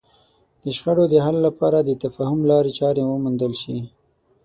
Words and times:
د 0.63 0.65
شخړو 0.77 1.05
د 1.09 1.15
حل 1.25 1.37
لپاره 1.47 1.77
د 1.81 1.89
تفاهم 2.03 2.39
لارې 2.51 2.71
چارې 2.79 3.01
وموندل 3.05 3.53
شي. 3.61 3.77